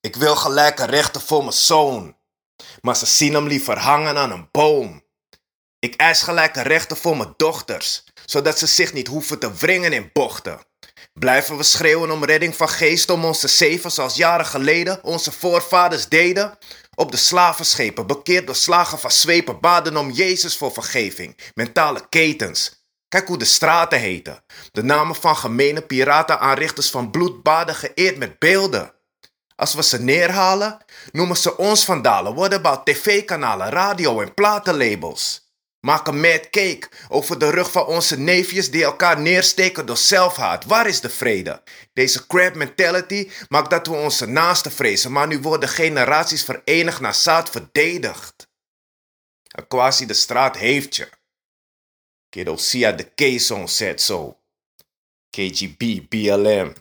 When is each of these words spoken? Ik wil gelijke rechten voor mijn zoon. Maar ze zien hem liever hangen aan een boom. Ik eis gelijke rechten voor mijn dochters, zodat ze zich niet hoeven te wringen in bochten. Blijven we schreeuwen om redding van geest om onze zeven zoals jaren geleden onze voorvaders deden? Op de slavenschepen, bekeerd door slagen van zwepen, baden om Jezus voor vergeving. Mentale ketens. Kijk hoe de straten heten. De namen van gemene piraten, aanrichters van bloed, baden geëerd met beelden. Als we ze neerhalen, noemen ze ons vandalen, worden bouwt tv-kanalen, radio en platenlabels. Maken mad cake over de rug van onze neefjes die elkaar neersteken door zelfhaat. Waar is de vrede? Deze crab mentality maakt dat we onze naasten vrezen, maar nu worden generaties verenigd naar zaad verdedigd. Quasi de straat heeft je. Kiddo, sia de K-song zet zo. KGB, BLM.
Ik 0.00 0.16
wil 0.16 0.36
gelijke 0.36 0.84
rechten 0.84 1.20
voor 1.20 1.40
mijn 1.40 1.52
zoon. 1.52 2.16
Maar 2.80 2.96
ze 2.96 3.06
zien 3.06 3.34
hem 3.34 3.46
liever 3.46 3.78
hangen 3.78 4.16
aan 4.16 4.30
een 4.30 4.48
boom. 4.50 5.02
Ik 5.78 5.94
eis 5.94 6.22
gelijke 6.22 6.62
rechten 6.62 6.96
voor 6.96 7.16
mijn 7.16 7.34
dochters, 7.36 8.04
zodat 8.24 8.58
ze 8.58 8.66
zich 8.66 8.92
niet 8.92 9.06
hoeven 9.06 9.38
te 9.38 9.52
wringen 9.52 9.92
in 9.92 10.10
bochten. 10.12 10.60
Blijven 11.12 11.56
we 11.56 11.62
schreeuwen 11.62 12.10
om 12.10 12.24
redding 12.24 12.56
van 12.56 12.68
geest 12.68 13.10
om 13.10 13.24
onze 13.24 13.48
zeven 13.48 13.90
zoals 13.90 14.16
jaren 14.16 14.46
geleden 14.46 15.04
onze 15.04 15.32
voorvaders 15.32 16.08
deden? 16.08 16.58
Op 16.94 17.10
de 17.10 17.16
slavenschepen, 17.16 18.06
bekeerd 18.06 18.46
door 18.46 18.56
slagen 18.56 18.98
van 18.98 19.10
zwepen, 19.10 19.60
baden 19.60 19.96
om 19.96 20.10
Jezus 20.10 20.56
voor 20.56 20.72
vergeving. 20.72 21.38
Mentale 21.54 22.08
ketens. 22.08 22.84
Kijk 23.08 23.28
hoe 23.28 23.38
de 23.38 23.44
straten 23.44 23.98
heten. 23.98 24.44
De 24.72 24.82
namen 24.82 25.14
van 25.14 25.36
gemene 25.36 25.82
piraten, 25.82 26.40
aanrichters 26.40 26.90
van 26.90 27.10
bloed, 27.10 27.42
baden 27.42 27.74
geëerd 27.74 28.16
met 28.16 28.38
beelden. 28.38 28.94
Als 29.60 29.74
we 29.74 29.82
ze 29.82 30.02
neerhalen, 30.02 30.78
noemen 31.12 31.36
ze 31.36 31.56
ons 31.56 31.84
vandalen, 31.84 32.34
worden 32.34 32.62
bouwt 32.62 32.86
tv-kanalen, 32.86 33.68
radio 33.68 34.20
en 34.20 34.34
platenlabels. 34.34 35.52
Maken 35.80 36.20
mad 36.20 36.50
cake 36.50 36.88
over 37.08 37.38
de 37.38 37.50
rug 37.50 37.70
van 37.70 37.86
onze 37.86 38.18
neefjes 38.18 38.70
die 38.70 38.84
elkaar 38.84 39.20
neersteken 39.20 39.86
door 39.86 39.96
zelfhaat. 39.96 40.64
Waar 40.64 40.86
is 40.86 41.00
de 41.00 41.10
vrede? 41.10 41.62
Deze 41.92 42.26
crab 42.26 42.54
mentality 42.54 43.30
maakt 43.48 43.70
dat 43.70 43.86
we 43.86 43.92
onze 43.92 44.26
naasten 44.26 44.72
vrezen, 44.72 45.12
maar 45.12 45.26
nu 45.26 45.38
worden 45.38 45.68
generaties 45.68 46.44
verenigd 46.44 47.00
naar 47.00 47.14
zaad 47.14 47.50
verdedigd. 47.50 48.48
Quasi 49.68 50.06
de 50.06 50.14
straat 50.14 50.56
heeft 50.56 50.96
je. 50.96 51.08
Kiddo, 52.28 52.56
sia 52.56 52.92
de 52.92 53.04
K-song 53.14 53.68
zet 53.68 54.02
zo. 54.02 54.40
KGB, 55.30 56.08
BLM. 56.08 56.74